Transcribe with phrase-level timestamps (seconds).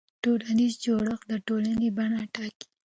[0.23, 2.67] ټولنیز جوړښت د ټولنې بڼه ټاکي.